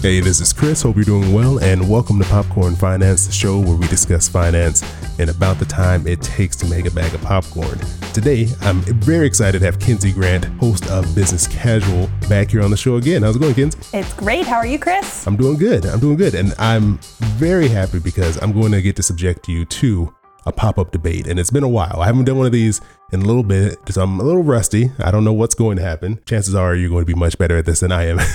Hey, 0.00 0.20
this 0.20 0.40
is 0.40 0.50
Chris. 0.50 0.80
Hope 0.80 0.96
you're 0.96 1.04
doing 1.04 1.30
well, 1.30 1.58
and 1.58 1.86
welcome 1.86 2.18
to 2.20 2.24
Popcorn 2.24 2.74
Finance, 2.74 3.26
the 3.26 3.32
show 3.34 3.58
where 3.58 3.76
we 3.76 3.86
discuss 3.88 4.28
finance 4.28 4.82
and 5.18 5.28
about 5.28 5.58
the 5.58 5.66
time 5.66 6.06
it 6.06 6.22
takes 6.22 6.56
to 6.56 6.66
make 6.68 6.86
a 6.86 6.90
bag 6.90 7.12
of 7.12 7.20
popcorn. 7.20 7.78
Today, 8.14 8.48
I'm 8.62 8.80
very 8.80 9.26
excited 9.26 9.58
to 9.58 9.66
have 9.66 9.78
Kinsey 9.78 10.10
Grant, 10.10 10.46
host 10.58 10.90
of 10.90 11.14
Business 11.14 11.46
Casual, 11.46 12.08
back 12.30 12.50
here 12.50 12.62
on 12.62 12.70
the 12.70 12.78
show 12.78 12.96
again. 12.96 13.20
How's 13.20 13.36
it 13.36 13.40
going, 13.40 13.54
Kinsey? 13.54 13.78
It's 13.92 14.14
great. 14.14 14.46
How 14.46 14.56
are 14.56 14.66
you, 14.66 14.78
Chris? 14.78 15.26
I'm 15.26 15.36
doing 15.36 15.58
good. 15.58 15.84
I'm 15.84 16.00
doing 16.00 16.16
good, 16.16 16.34
and 16.34 16.54
I'm 16.58 16.98
very 17.36 17.68
happy 17.68 17.98
because 17.98 18.42
I'm 18.42 18.52
going 18.52 18.72
to 18.72 18.80
get 18.80 18.96
to 18.96 19.02
subject 19.02 19.50
you 19.50 19.66
to 19.66 20.14
a 20.46 20.52
pop 20.52 20.78
up 20.78 20.90
debate. 20.92 21.26
And 21.26 21.38
it's 21.38 21.50
been 21.50 21.62
a 21.62 21.68
while. 21.68 21.98
I 22.00 22.06
haven't 22.06 22.24
done 22.24 22.38
one 22.38 22.46
of 22.46 22.52
these 22.52 22.80
in 23.12 23.22
a 23.22 23.24
little 23.24 23.42
bit, 23.42 23.76
so 23.88 24.02
I'm 24.02 24.20
a 24.20 24.22
little 24.22 24.42
rusty. 24.42 24.90
I 24.98 25.10
don't 25.10 25.24
know 25.24 25.32
what's 25.32 25.54
going 25.54 25.76
to 25.76 25.82
happen. 25.82 26.20
Chances 26.26 26.54
are 26.54 26.74
you're 26.74 26.90
going 26.90 27.02
to 27.02 27.06
be 27.06 27.18
much 27.18 27.36
better 27.38 27.56
at 27.56 27.66
this 27.66 27.80
than 27.80 27.92
I 27.92 28.06
am 28.06 28.18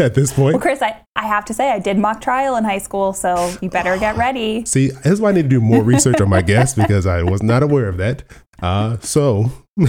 at 0.00 0.14
this 0.14 0.32
point. 0.32 0.54
Well, 0.54 0.60
Chris, 0.60 0.82
I, 0.82 1.04
I 1.16 1.26
have 1.26 1.44
to 1.46 1.54
say, 1.54 1.70
I 1.70 1.78
did 1.78 1.98
mock 1.98 2.20
trial 2.20 2.56
in 2.56 2.64
high 2.64 2.78
school, 2.78 3.12
so 3.12 3.54
you 3.60 3.70
better 3.70 3.96
get 3.98 4.16
ready. 4.16 4.64
See, 4.64 4.88
this 4.88 5.06
is 5.06 5.20
why 5.20 5.30
I 5.30 5.32
need 5.32 5.42
to 5.42 5.48
do 5.48 5.60
more 5.60 5.82
research 5.82 6.20
on 6.20 6.28
my 6.28 6.42
guests 6.42 6.76
because 6.76 7.06
I 7.06 7.22
was 7.22 7.42
not 7.42 7.62
aware 7.62 7.88
of 7.88 7.96
that. 7.98 8.22
Uh, 8.62 8.98
so. 8.98 9.50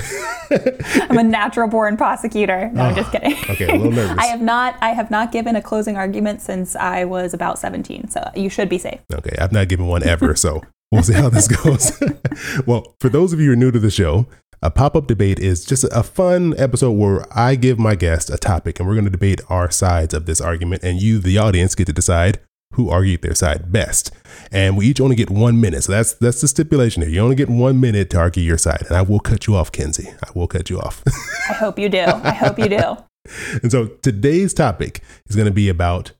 I'm 0.51 1.17
a 1.17 1.23
natural 1.23 1.67
born 1.67 1.97
prosecutor. 1.97 2.69
No, 2.73 2.83
I'm 2.83 2.95
just 2.95 3.11
kidding. 3.11 3.35
Okay, 3.49 3.69
a 3.69 3.75
little 3.75 3.91
nervous. 3.91 4.17
I 4.17 4.25
have 4.25 4.41
not 4.41 4.75
I 4.81 4.91
have 4.91 5.11
not 5.11 5.31
given 5.31 5.55
a 5.55 5.61
closing 5.61 5.97
argument 5.97 6.41
since 6.41 6.75
I 6.75 7.03
was 7.03 7.33
about 7.33 7.59
17, 7.59 8.09
so 8.09 8.29
you 8.35 8.49
should 8.49 8.69
be 8.69 8.77
safe. 8.77 9.01
Okay, 9.13 9.35
I've 9.37 9.51
not 9.51 9.67
given 9.67 9.87
one 9.87 10.03
ever, 10.03 10.35
so 10.35 10.61
We'll 10.91 11.03
see 11.03 11.13
how 11.13 11.29
this 11.29 11.47
goes. 11.63 11.99
well, 12.65 12.95
for 12.99 13.09
those 13.09 13.33
of 13.33 13.39
you 13.39 13.47
who 13.47 13.53
are 13.53 13.55
new 13.55 13.71
to 13.71 13.79
the 13.79 13.91
show, 13.91 14.27
a 14.61 14.69
pop 14.69 14.95
up 14.95 15.07
debate 15.07 15.39
is 15.39 15.65
just 15.65 15.83
a 15.85 16.03
fun 16.03 16.53
episode 16.57 16.91
where 16.91 17.25
I 17.35 17.55
give 17.55 17.79
my 17.79 17.95
guest 17.95 18.29
a 18.29 18.37
topic 18.37 18.79
and 18.79 18.87
we're 18.87 18.95
going 18.95 19.05
to 19.05 19.11
debate 19.11 19.41
our 19.49 19.71
sides 19.71 20.13
of 20.13 20.25
this 20.25 20.39
argument, 20.39 20.83
and 20.83 21.01
you, 21.01 21.19
the 21.19 21.37
audience, 21.37 21.73
get 21.75 21.87
to 21.87 21.93
decide 21.93 22.39
who 22.73 22.89
argued 22.89 23.21
their 23.21 23.35
side 23.35 23.71
best. 23.71 24.11
And 24.51 24.77
we 24.77 24.87
each 24.87 25.01
only 25.01 25.15
get 25.15 25.29
one 25.29 25.59
minute. 25.59 25.83
So 25.83 25.91
that's 25.93 26.13
that's 26.13 26.41
the 26.41 26.47
stipulation 26.47 27.01
here. 27.01 27.11
You 27.11 27.21
only 27.21 27.35
get 27.35 27.49
one 27.49 27.79
minute 27.79 28.09
to 28.11 28.19
argue 28.19 28.43
your 28.43 28.57
side. 28.57 28.83
And 28.87 28.95
I 28.95 29.01
will 29.01 29.19
cut 29.19 29.47
you 29.47 29.55
off, 29.55 29.71
Kinsey. 29.71 30.09
I 30.23 30.29
will 30.33 30.47
cut 30.47 30.69
you 30.69 30.79
off. 30.79 31.03
I 31.49 31.53
hope 31.53 31.79
you 31.79 31.89
do. 31.89 31.99
I 31.99 32.31
hope 32.31 32.59
you 32.59 32.69
do. 32.69 32.97
and 33.61 33.71
so 33.71 33.87
today's 33.87 34.53
topic 34.53 35.01
is 35.27 35.35
going 35.35 35.47
to 35.47 35.53
be 35.53 35.69
about 35.69 36.11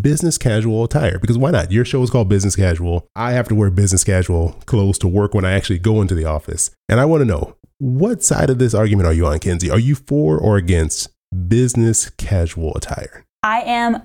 business 0.00 0.38
casual 0.38 0.84
attire 0.84 1.18
because 1.18 1.38
why 1.38 1.50
not? 1.50 1.70
Your 1.70 1.84
show 1.84 2.02
is 2.02 2.10
called 2.10 2.28
Business 2.28 2.56
Casual. 2.56 3.06
I 3.14 3.32
have 3.32 3.48
to 3.48 3.54
wear 3.54 3.70
business 3.70 4.04
casual 4.04 4.52
clothes 4.66 4.98
to 4.98 5.08
work 5.08 5.34
when 5.34 5.44
I 5.44 5.52
actually 5.52 5.78
go 5.78 6.00
into 6.00 6.14
the 6.14 6.24
office. 6.24 6.70
And 6.88 7.00
I 7.00 7.04
want 7.04 7.20
to 7.20 7.24
know 7.26 7.56
what 7.78 8.22
side 8.22 8.50
of 8.50 8.58
this 8.58 8.74
argument 8.74 9.06
are 9.06 9.12
you 9.12 9.26
on, 9.26 9.38
Kinsey? 9.38 9.70
Are 9.70 9.78
you 9.78 9.94
for 9.94 10.38
or 10.38 10.56
against 10.56 11.08
business 11.48 12.10
casual 12.10 12.74
attire? 12.76 13.24
I 13.42 13.62
am. 13.62 14.02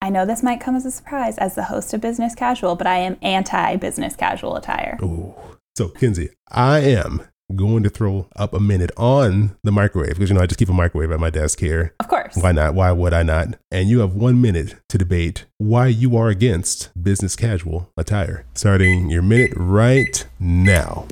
I 0.00 0.10
know 0.10 0.26
this 0.26 0.42
might 0.42 0.60
come 0.60 0.76
as 0.76 0.86
a 0.86 0.90
surprise 0.90 1.38
as 1.38 1.54
the 1.54 1.64
host 1.64 1.92
of 1.92 2.00
Business 2.00 2.34
Casual, 2.34 2.76
but 2.76 2.86
I 2.86 2.98
am 2.98 3.16
anti 3.22 3.76
business 3.76 4.14
casual 4.14 4.56
attire. 4.56 4.98
Ooh. 5.02 5.34
So, 5.74 5.88
Kinsey, 5.88 6.30
I 6.50 6.80
am 6.80 7.22
going 7.54 7.82
to 7.82 7.88
throw 7.88 8.28
up 8.36 8.52
a 8.52 8.60
minute 8.60 8.90
on 8.96 9.56
the 9.62 9.72
microwave 9.72 10.14
because 10.14 10.28
you 10.28 10.34
know 10.34 10.42
I 10.42 10.46
just 10.46 10.58
keep 10.58 10.68
a 10.68 10.72
microwave 10.72 11.10
at 11.10 11.20
my 11.20 11.30
desk 11.30 11.60
here. 11.60 11.94
Of 12.00 12.08
course. 12.08 12.25
Why 12.34 12.52
not? 12.52 12.74
Why 12.74 12.92
would 12.92 13.12
I 13.12 13.22
not? 13.22 13.48
And 13.70 13.88
you 13.88 14.00
have 14.00 14.14
one 14.14 14.40
minute 14.40 14.76
to 14.88 14.98
debate 14.98 15.44
why 15.58 15.86
you 15.86 16.16
are 16.16 16.28
against 16.28 16.90
business 17.02 17.34
casual 17.34 17.90
attire. 17.96 18.44
Starting 18.54 19.10
your 19.10 19.22
minute 19.22 19.52
right 19.56 20.26
now. 20.38 21.06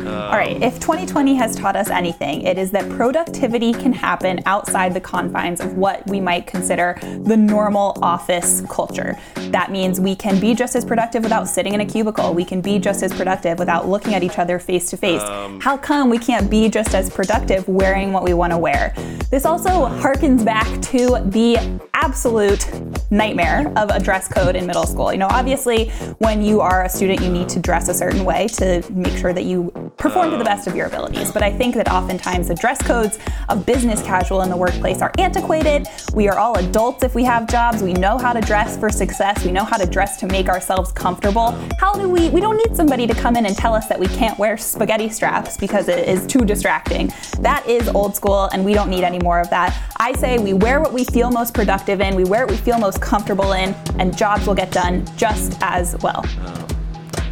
All 0.00 0.30
right. 0.30 0.60
If 0.62 0.74
2020 0.74 1.34
has 1.34 1.56
taught 1.56 1.74
us 1.74 1.90
anything, 1.90 2.42
it 2.42 2.58
is 2.58 2.70
that 2.72 2.88
productivity 2.90 3.72
can 3.72 3.92
happen 3.92 4.40
outside 4.46 4.94
the 4.94 5.00
confines 5.00 5.60
of 5.60 5.76
what 5.76 6.06
we 6.06 6.20
might 6.20 6.46
consider 6.46 6.98
the 7.24 7.36
normal 7.36 7.98
office 8.02 8.62
culture. 8.70 9.16
That 9.50 9.72
means 9.72 10.00
we 10.00 10.14
can 10.14 10.40
be 10.40 10.54
just 10.54 10.76
as 10.76 10.84
productive 10.84 11.22
without 11.24 11.48
sitting 11.48 11.74
in 11.74 11.80
a 11.80 11.86
cubicle. 11.86 12.34
We 12.34 12.44
can 12.44 12.60
be 12.60 12.78
just 12.78 13.02
as 13.02 13.12
productive 13.12 13.58
without 13.58 13.88
looking 13.88 14.14
at 14.14 14.22
each 14.22 14.38
other 14.38 14.58
face 14.58 14.90
to 14.90 14.96
face. 14.96 15.22
How 15.60 15.76
come 15.76 16.08
we 16.10 16.18
can't 16.18 16.48
be 16.50 16.68
just 16.68 16.94
as 16.94 17.10
productive 17.10 17.66
wearing 17.68 18.12
what 18.12 18.22
we 18.22 18.34
want 18.34 18.52
to 18.52 18.58
wear? 18.58 18.94
This 19.30 19.44
also 19.44 19.68
harkens 19.68 20.44
back 20.44 20.57
to 20.66 21.22
the 21.26 21.80
absolute 21.94 22.68
nightmare 23.10 23.72
of 23.76 23.90
a 23.90 24.00
dress 24.00 24.28
code 24.28 24.56
in 24.56 24.66
middle 24.66 24.86
school. 24.86 25.12
You 25.12 25.18
know, 25.18 25.28
obviously, 25.30 25.88
when 26.18 26.42
you 26.42 26.60
are 26.60 26.84
a 26.84 26.88
student, 26.88 27.20
you 27.20 27.30
need 27.30 27.48
to 27.50 27.60
dress 27.60 27.88
a 27.88 27.94
certain 27.94 28.24
way 28.24 28.48
to 28.48 28.82
make 28.90 29.16
sure 29.16 29.32
that 29.32 29.44
you 29.44 29.87
perform 29.98 30.30
to 30.30 30.36
the 30.36 30.44
best 30.44 30.66
of 30.66 30.76
your 30.76 30.86
abilities. 30.86 31.32
But 31.32 31.42
I 31.42 31.52
think 31.52 31.74
that 31.74 31.90
oftentimes 31.90 32.48
the 32.48 32.54
dress 32.54 32.80
codes 32.82 33.18
of 33.48 33.66
business 33.66 34.02
casual 34.02 34.42
in 34.42 34.50
the 34.50 34.56
workplace 34.56 35.02
are 35.02 35.12
antiquated. 35.18 35.88
We 36.14 36.28
are 36.28 36.38
all 36.38 36.56
adults 36.56 37.02
if 37.02 37.14
we 37.14 37.24
have 37.24 37.48
jobs. 37.48 37.82
We 37.82 37.92
know 37.92 38.16
how 38.16 38.32
to 38.32 38.40
dress 38.40 38.76
for 38.76 38.90
success. 38.90 39.44
We 39.44 39.50
know 39.50 39.64
how 39.64 39.76
to 39.76 39.86
dress 39.86 40.16
to 40.18 40.26
make 40.26 40.48
ourselves 40.48 40.92
comfortable. 40.92 41.50
How 41.78 41.94
do 41.94 42.08
we? 42.08 42.30
We 42.30 42.40
don't 42.40 42.56
need 42.56 42.76
somebody 42.76 43.06
to 43.06 43.14
come 43.14 43.36
in 43.36 43.46
and 43.46 43.56
tell 43.56 43.74
us 43.74 43.86
that 43.88 43.98
we 43.98 44.06
can't 44.06 44.38
wear 44.38 44.56
spaghetti 44.56 45.08
straps 45.08 45.56
because 45.56 45.88
it 45.88 46.08
is 46.08 46.26
too 46.26 46.44
distracting. 46.44 47.12
That 47.40 47.66
is 47.68 47.88
old 47.88 48.14
school, 48.14 48.44
and 48.52 48.64
we 48.64 48.74
don't 48.74 48.88
need 48.88 49.04
any 49.04 49.18
more 49.18 49.40
of 49.40 49.50
that. 49.50 49.76
I 49.96 50.12
say 50.12 50.38
we 50.38 50.52
wear 50.52 50.80
what 50.80 50.92
we 50.92 51.04
feel 51.04 51.30
most 51.30 51.54
productive 51.54 52.00
in, 52.00 52.14
we 52.14 52.24
wear 52.24 52.46
what 52.46 52.52
we 52.52 52.56
feel 52.56 52.78
most 52.78 53.00
comfortable 53.00 53.52
in, 53.52 53.74
and 53.98 54.16
jobs 54.16 54.46
will 54.46 54.54
get 54.54 54.70
done 54.70 55.04
just 55.16 55.58
as 55.60 55.96
well. 56.02 56.24
Oh. 56.24 56.67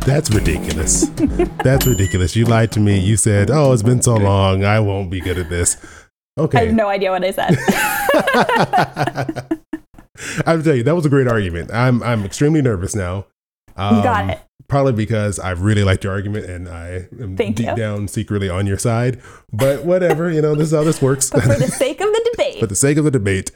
That's 0.07 0.31
ridiculous. 0.33 1.07
That's 1.65 1.85
ridiculous. 1.87 2.37
You 2.37 2.45
lied 2.47 2.71
to 2.73 2.81
me. 2.81 2.99
You 2.99 3.17
said, 3.17 3.51
"Oh, 3.51 3.73
it's 3.73 3.83
been 3.83 4.01
so 4.01 4.15
long. 4.15 4.65
I 4.65 4.79
won't 4.81 5.11
be 5.11 5.21
good 5.21 5.37
at 5.37 5.49
this." 5.51 5.77
Okay. 6.39 6.59
I 6.59 6.65
have 6.67 6.75
no 6.75 6.89
idea 6.89 7.11
what 7.11 7.25
I 7.25 7.31
said. 7.33 7.57
I 10.47 10.51
have 10.51 10.61
to 10.61 10.63
tell 10.65 10.75
you, 10.75 10.83
that 10.83 10.95
was 10.95 11.05
a 11.07 11.09
great 11.09 11.27
argument. 11.29 11.73
I'm 11.73 12.03
I'm 12.03 12.25
extremely 12.25 12.63
nervous 12.63 12.95
now. 12.95 13.27
Um, 13.77 14.03
got 14.03 14.31
it. 14.31 14.41
Probably 14.69 14.93
because 14.93 15.39
I 15.39 15.51
really 15.51 15.85
liked 15.85 16.05
your 16.05 16.13
argument 16.13 16.47
and 16.47 16.69
I 16.69 17.07
am 17.21 17.37
Thank 17.37 17.57
deep 17.57 17.67
you. 17.67 17.77
down 17.77 18.09
secretly 18.09 18.49
on 18.49 18.67
your 18.67 18.79
side. 18.79 19.21
But 19.53 19.85
whatever, 19.85 20.31
you 20.31 20.43
know, 20.43 20.55
this 20.55 20.69
is 20.69 20.75
how 20.75 20.83
this 20.83 21.01
works. 21.03 21.31
But 21.31 21.43
for 21.43 21.55
the 21.55 21.67
sake 21.69 22.01
of 22.01 22.07
the 22.09 22.31
debate. 22.33 22.61
for 22.61 22.67
the 22.67 22.75
sake 22.75 22.97
of 22.97 23.05
the 23.05 23.11
debate, 23.11 23.51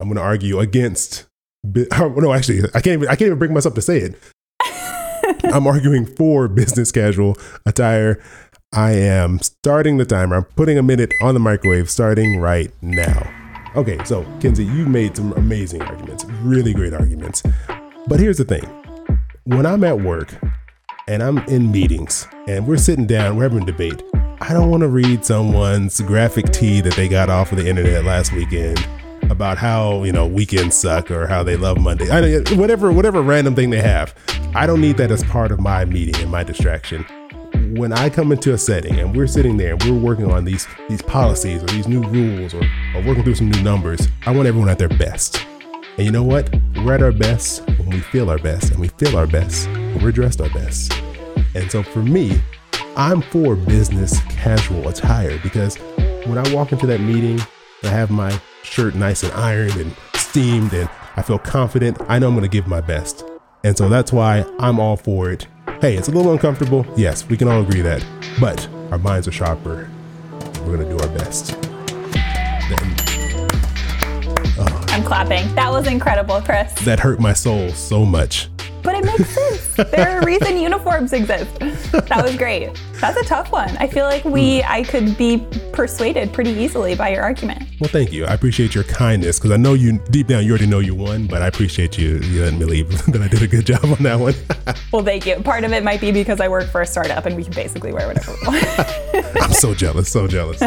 I'm 0.00 0.08
going 0.08 0.16
to 0.16 0.22
argue 0.22 0.58
against. 0.60 1.26
No, 1.64 2.32
actually, 2.32 2.62
I 2.74 2.80
can't 2.80 2.94
even. 3.02 3.08
I 3.08 3.16
can't 3.16 3.22
even 3.26 3.38
bring 3.38 3.52
myself 3.52 3.74
to 3.74 3.82
say 3.82 3.98
it. 3.98 4.14
I'm 5.44 5.66
arguing 5.66 6.06
for 6.06 6.48
business 6.48 6.92
casual 6.92 7.36
attire. 7.66 8.22
I 8.72 8.92
am 8.92 9.40
starting 9.40 9.96
the 9.96 10.04
timer. 10.04 10.36
I'm 10.36 10.44
putting 10.44 10.78
a 10.78 10.82
minute 10.82 11.12
on 11.22 11.34
the 11.34 11.40
microwave, 11.40 11.90
starting 11.90 12.38
right 12.38 12.72
now. 12.82 13.28
Okay, 13.76 14.02
so 14.04 14.24
Kinsey, 14.40 14.64
you 14.64 14.86
made 14.86 15.16
some 15.16 15.32
amazing 15.34 15.82
arguments, 15.82 16.24
really 16.42 16.72
great 16.72 16.92
arguments. 16.92 17.42
But 18.06 18.20
here's 18.20 18.38
the 18.38 18.44
thing 18.44 18.64
when 19.44 19.66
I'm 19.66 19.84
at 19.84 20.00
work 20.00 20.34
and 21.08 21.22
I'm 21.22 21.38
in 21.48 21.72
meetings 21.72 22.26
and 22.46 22.66
we're 22.66 22.76
sitting 22.76 23.06
down, 23.06 23.36
we're 23.36 23.44
having 23.44 23.62
a 23.62 23.66
debate, 23.66 24.02
I 24.40 24.52
don't 24.52 24.70
want 24.70 24.82
to 24.82 24.88
read 24.88 25.24
someone's 25.24 26.00
graphic 26.00 26.50
tee 26.50 26.80
that 26.80 26.94
they 26.94 27.08
got 27.08 27.28
off 27.28 27.52
of 27.52 27.58
the 27.58 27.68
internet 27.68 28.04
last 28.04 28.32
weekend 28.32 28.86
about 29.30 29.58
how 29.58 30.02
you 30.02 30.12
know 30.12 30.26
weekends 30.26 30.76
suck 30.76 31.10
or 31.10 31.26
how 31.26 31.42
they 31.42 31.56
love 31.56 31.78
Monday. 31.78 32.10
I, 32.10 32.40
whatever 32.54 32.90
whatever 32.92 33.22
random 33.22 33.54
thing 33.54 33.70
they 33.70 33.80
have. 33.80 34.14
I 34.52 34.66
don't 34.66 34.80
need 34.80 34.96
that 34.96 35.12
as 35.12 35.22
part 35.22 35.52
of 35.52 35.60
my 35.60 35.84
meeting 35.84 36.20
and 36.20 36.28
my 36.28 36.42
distraction. 36.42 37.04
When 37.76 37.92
I 37.92 38.10
come 38.10 38.32
into 38.32 38.52
a 38.52 38.58
setting 38.58 38.98
and 38.98 39.16
we're 39.16 39.28
sitting 39.28 39.56
there 39.56 39.74
and 39.74 39.82
we're 39.84 39.96
working 39.96 40.28
on 40.30 40.44
these 40.44 40.66
these 40.88 41.02
policies 41.02 41.62
or 41.62 41.66
these 41.66 41.86
new 41.86 42.02
rules 42.02 42.52
or, 42.52 42.62
or 42.96 43.02
working 43.02 43.22
through 43.22 43.36
some 43.36 43.48
new 43.48 43.62
numbers, 43.62 44.08
I 44.26 44.34
want 44.34 44.48
everyone 44.48 44.68
at 44.68 44.78
their 44.78 44.88
best. 44.88 45.46
And 45.96 46.04
you 46.04 46.10
know 46.10 46.24
what? 46.24 46.52
We're 46.74 46.94
at 46.94 47.02
our 47.02 47.12
best 47.12 47.64
when 47.78 47.90
we 47.90 48.00
feel 48.00 48.28
our 48.28 48.38
best, 48.38 48.72
and 48.72 48.80
we 48.80 48.88
feel 48.88 49.16
our 49.16 49.28
best 49.28 49.68
when 49.68 50.02
we're 50.02 50.10
dressed 50.10 50.40
our 50.40 50.50
best. 50.50 50.92
And 51.54 51.70
so 51.70 51.84
for 51.84 52.02
me, 52.02 52.42
I'm 52.96 53.22
for 53.22 53.54
business 53.54 54.18
casual 54.30 54.88
attire 54.88 55.38
because 55.44 55.76
when 56.26 56.38
I 56.38 56.52
walk 56.52 56.72
into 56.72 56.88
that 56.88 57.00
meeting, 57.00 57.40
I 57.84 57.88
have 57.88 58.10
my 58.10 58.40
shirt 58.64 58.96
nice 58.96 59.22
and 59.22 59.32
ironed 59.34 59.76
and 59.76 59.94
steamed, 60.14 60.74
and 60.74 60.90
I 61.14 61.22
feel 61.22 61.38
confident. 61.38 61.98
I 62.08 62.18
know 62.18 62.26
I'm 62.26 62.34
going 62.34 62.42
to 62.42 62.48
give 62.48 62.66
my 62.66 62.80
best. 62.80 63.29
And 63.62 63.76
so 63.76 63.88
that's 63.88 64.12
why 64.12 64.44
I'm 64.58 64.80
all 64.80 64.96
for 64.96 65.30
it. 65.30 65.46
Hey, 65.80 65.96
it's 65.96 66.08
a 66.08 66.10
little 66.10 66.32
uncomfortable. 66.32 66.86
Yes, 66.96 67.28
we 67.28 67.36
can 67.36 67.48
all 67.48 67.60
agree 67.62 67.82
that. 67.82 68.04
But 68.40 68.66
our 68.90 68.98
minds 68.98 69.28
are 69.28 69.32
sharper. 69.32 69.90
We're 70.60 70.76
going 70.76 70.88
to 70.88 70.96
do 70.96 70.98
our 70.98 71.08
best. 71.18 71.56
oh, 74.58 74.84
I'm 74.88 75.02
clapping. 75.02 75.54
That 75.54 75.70
was 75.70 75.86
incredible, 75.86 76.40
Chris. 76.40 76.72
That 76.84 77.00
hurt 77.00 77.20
my 77.20 77.34
soul 77.34 77.70
so 77.70 78.06
much. 78.06 78.48
But 78.82 78.94
it 78.94 79.04
makes 79.04 79.28
sense. 79.28 79.90
there 79.90 80.08
are 80.08 80.24
reason 80.24 80.58
uniforms 80.58 81.12
exist. 81.12 81.58
That 81.58 82.22
was 82.22 82.36
great. 82.36 82.80
That's 83.00 83.18
a 83.18 83.24
tough 83.24 83.52
one. 83.52 83.76
I 83.76 83.86
feel 83.86 84.06
like 84.06 84.24
we, 84.24 84.60
hmm. 84.60 84.68
I 84.68 84.84
could 84.84 85.18
be 85.18 85.46
persuaded 85.72 86.32
pretty 86.32 86.52
easily 86.52 86.94
by 86.94 87.10
your 87.10 87.22
argument. 87.22 87.69
Well, 87.80 87.88
thank 87.88 88.12
you. 88.12 88.26
I 88.26 88.34
appreciate 88.34 88.74
your 88.74 88.84
kindness 88.84 89.38
because 89.38 89.52
I 89.52 89.56
know 89.56 89.72
you 89.72 89.98
deep 90.10 90.26
down 90.26 90.44
you 90.44 90.50
already 90.50 90.66
know 90.66 90.80
you 90.80 90.94
won, 90.94 91.26
but 91.26 91.40
I 91.40 91.46
appreciate 91.46 91.96
you, 91.96 92.18
you 92.18 92.42
letting 92.42 92.58
me 92.58 92.66
believe 92.66 93.06
that 93.06 93.22
I 93.22 93.28
did 93.28 93.42
a 93.42 93.46
good 93.46 93.64
job 93.64 93.82
on 93.84 94.02
that 94.02 94.20
one. 94.20 94.34
well, 94.92 95.02
thank 95.02 95.24
you. 95.24 95.36
Part 95.36 95.64
of 95.64 95.72
it 95.72 95.82
might 95.82 95.98
be 95.98 96.12
because 96.12 96.40
I 96.40 96.48
work 96.48 96.68
for 96.68 96.82
a 96.82 96.86
startup 96.86 97.24
and 97.24 97.36
we 97.36 97.42
can 97.42 97.54
basically 97.54 97.90
wear 97.90 98.06
whatever 98.06 98.32
we 98.32 98.46
want. 98.48 99.36
I'm 99.42 99.52
so 99.52 99.74
jealous, 99.74 100.12
so 100.12 100.28
jealous. 100.28 100.60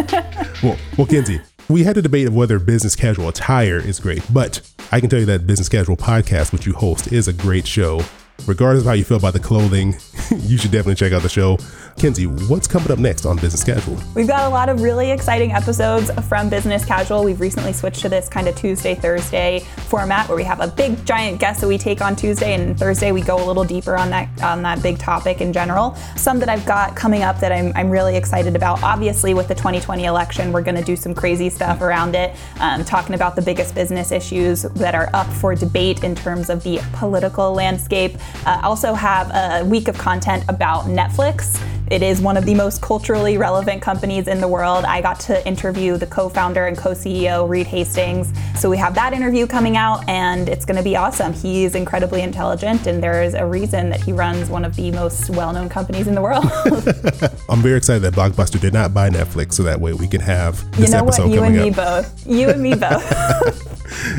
well, 0.64 0.76
well, 0.98 1.06
Kinsey, 1.06 1.40
we 1.70 1.84
had 1.84 1.98
a 1.98 2.02
debate 2.02 2.26
of 2.26 2.36
whether 2.36 2.58
business 2.58 2.96
casual 2.96 3.30
attire 3.30 3.78
is 3.78 4.00
great, 4.00 4.24
but 4.34 4.62
I 4.92 5.00
can 5.00 5.08
tell 5.08 5.20
you 5.20 5.28
that 5.28 5.46
Business 5.46 5.70
Casual 5.70 5.98
podcast, 5.98 6.52
which 6.52 6.66
you 6.66 6.74
host, 6.74 7.12
is 7.12 7.28
a 7.28 7.34
great 7.34 7.68
show 7.68 8.02
regardless 8.48 8.84
of 8.84 8.88
how 8.88 8.94
you 8.94 9.04
feel 9.04 9.18
about 9.18 9.34
the 9.34 9.40
clothing, 9.40 9.96
you 10.32 10.58
should 10.58 10.72
definitely 10.72 10.96
check 10.96 11.14
out 11.14 11.22
the 11.22 11.30
show. 11.30 11.58
Kinsey, 11.98 12.26
what's 12.26 12.68
coming 12.68 12.92
up 12.92 13.00
next 13.00 13.26
on 13.26 13.38
Business 13.38 13.64
Casual? 13.64 13.98
We've 14.16 14.28
got 14.28 14.46
a 14.46 14.50
lot 14.50 14.68
of 14.68 14.82
really 14.82 15.12
exciting 15.12 15.52
episodes 15.52 16.12
from 16.28 16.50
Business 16.50 16.84
Casual. 16.84 17.24
We've 17.24 17.40
recently 17.40 17.72
switched 17.72 18.02
to 18.02 18.10
this 18.10 18.28
kind 18.28 18.48
of 18.48 18.56
Tuesday, 18.56 18.96
Thursday 18.96 19.60
format 19.88 20.28
where 20.28 20.36
we 20.36 20.44
have 20.44 20.60
a 20.60 20.68
big 20.68 21.06
giant 21.06 21.40
guest 21.40 21.62
that 21.62 21.68
we 21.68 21.78
take 21.78 22.02
on 22.02 22.16
Tuesday 22.16 22.56
and 22.56 22.78
Thursday 22.78 23.12
we 23.12 23.22
go 23.22 23.44
a 23.44 23.46
little 23.46 23.64
deeper 23.64 23.96
on 23.96 24.10
that 24.10 24.28
on 24.42 24.64
that 24.64 24.82
big 24.82 24.98
topic 24.98 25.40
in 25.40 25.54
general. 25.54 25.96
Some 26.16 26.40
that 26.40 26.50
I've 26.50 26.66
got 26.66 26.96
coming 26.96 27.24
up 27.24 27.40
that 27.40 27.52
I'm, 27.52 27.72
I'm 27.76 27.90
really 27.90 28.16
excited 28.16 28.56
about. 28.56 28.82
Obviously 28.82 29.34
with 29.34 29.48
the 29.48 29.56
2020 29.56 30.06
election, 30.06 30.52
we're 30.52 30.64
going 30.64 30.76
to 30.76 30.84
do 30.84 30.96
some 30.96 31.14
crazy 31.14 31.50
stuff 31.50 31.82
around 31.82 32.16
it, 32.16 32.36
um, 32.60 32.84
talking 32.84 33.16
about 33.16 33.36
the 33.36 33.42
biggest 33.42 33.76
business 33.76 34.12
issues 34.12 34.64
that 34.64 34.96
are 34.96 35.10
up 35.14 35.28
for 35.28 35.54
debate 35.56 36.04
in 36.04 36.16
terms 36.16 36.50
of 36.50 36.64
the 36.64 36.80
political 36.94 37.54
landscape. 37.54 38.18
Uh, 38.46 38.60
also 38.64 38.94
have 38.94 39.30
a 39.34 39.66
week 39.66 39.88
of 39.88 39.98
content 39.98 40.44
about 40.48 40.86
Netflix. 40.86 41.62
It 41.92 42.02
is 42.02 42.22
one 42.22 42.38
of 42.38 42.46
the 42.46 42.56
most 42.56 42.82
culturally 42.82 43.38
relevant 43.38 43.82
companies 43.82 44.28
in 44.28 44.40
the 44.42 44.48
world. 44.48 44.86
I 44.86 45.02
got 45.02 45.20
to 45.22 45.46
interview 45.48 45.98
the 45.98 46.08
co 46.08 46.30
founder 46.30 46.66
and 46.66 46.78
co 46.78 46.92
CEO, 46.92 47.48
Reed 47.48 47.68
Hastings. 47.68 48.34
So 48.60 48.70
we 48.70 48.78
have 48.78 48.96
that 48.96 49.14
interview 49.14 49.46
coming 49.46 49.78
out, 49.78 50.08
and 50.08 50.48
it's 50.50 50.66
going 50.66 50.78
to 50.78 50.84
be 50.84 50.96
awesome. 50.96 51.34
He's 51.34 51.76
incredibly 51.76 52.22
intelligent, 52.22 52.88
and 52.88 53.04
there 53.04 53.22
is 53.22 53.34
a 53.34 53.46
reason 53.46 53.90
that 53.90 54.02
he 54.02 54.14
runs 54.14 54.50
one 54.50 54.66
of 54.66 54.76
the 54.76 54.92
most 54.92 55.30
well 55.30 55.54
known 55.54 55.70
companies 55.70 56.08
in 56.08 56.16
the 56.16 56.22
world. 56.22 56.46
I'm 57.50 57.62
very 57.62 57.78
excited 57.78 58.02
that 58.04 58.14
Blockbuster 58.14 58.60
did 58.60 58.74
not 58.74 58.94
buy 58.94 59.10
Netflix, 59.10 59.54
so 59.54 59.64
that 59.64 59.80
way 59.80 59.94
we 59.94 60.08
can 60.08 60.22
have 60.22 60.70
this 60.72 60.90
you 60.90 60.96
know 60.96 61.04
episode 61.04 61.24
what? 61.24 61.32
You 61.32 61.40
coming 61.42 61.56
and 61.58 61.64
me 61.64 61.70
up. 61.70 61.76
both. 61.76 62.28
You 62.28 62.50
and 62.50 62.64
me 62.64 62.76
both. 62.76 63.73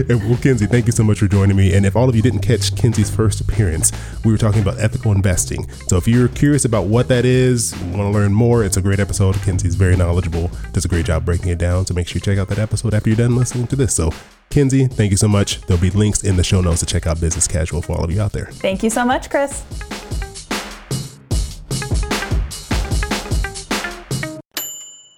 Well, 0.09 0.39
Kinsey, 0.39 0.67
thank 0.67 0.87
you 0.87 0.93
so 0.93 1.05
much 1.05 1.19
for 1.19 1.29
joining 1.29 1.57
me. 1.57 1.75
And 1.75 1.87
if 1.87 1.97
all 1.97 2.09
of 2.09 2.17
you 2.17 2.23
didn't 2.23 2.41
catch 2.41 2.75
Kinsey's 2.77 3.11
first 3.11 3.41
appearance, 3.41 3.93
we 4.25 4.33
were 4.33 4.39
talking 4.39 4.63
about 4.63 4.79
ethical 4.79 5.13
investing. 5.13 5.69
So 5.89 5.97
if 5.97 6.09
you're 6.09 6.29
curious 6.29 6.65
about 6.65 6.87
what 6.87 7.09
that 7.09 7.25
is, 7.25 7.75
want 7.85 7.97
to 7.97 8.11
learn 8.11 8.33
more, 8.33 8.65
it's 8.65 8.77
a 8.77 8.83
great 8.83 9.01
episode. 9.01 9.37
Kinsey's 9.43 9.75
very 9.75 9.97
knowledgeable, 9.97 10.51
does 10.73 10.85
a 10.85 10.89
great 10.89 11.07
job 11.07 11.25
breaking 11.25 11.49
it 11.49 11.59
down. 11.59 11.87
So 11.87 11.95
make 11.95 12.09
sure 12.09 12.17
you 12.17 12.21
check 12.21 12.39
out 12.39 12.49
that 12.49 12.59
episode 12.59 12.95
after 12.95 13.11
you're 13.11 13.17
done 13.17 13.37
listening 13.37 13.67
to 13.69 13.77
this. 13.77 13.95
So, 13.95 14.11
Kinsey, 14.51 14.87
thank 14.87 15.11
you 15.11 15.17
so 15.17 15.29
much. 15.29 15.61
There'll 15.63 15.81
be 15.81 15.91
links 15.91 16.23
in 16.23 16.37
the 16.37 16.45
show 16.45 16.61
notes 16.61 16.81
to 16.81 16.87
check 16.87 17.07
out 17.07 17.21
Business 17.21 17.49
Casual 17.49 17.83
for 17.83 17.97
all 17.97 18.05
of 18.05 18.11
you 18.11 18.21
out 18.21 18.33
there. 18.33 18.47
Thank 18.47 18.83
you 18.83 18.91
so 18.91 19.05
much, 19.05 19.31
Chris. 19.31 19.65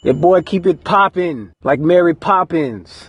Your 0.03 0.15
boy 0.15 0.43
keep 0.43 0.67
it 0.67 0.85
poppin' 0.85 1.53
like 1.65 1.81
Mary 1.81 2.15
Poppins. 2.15 3.09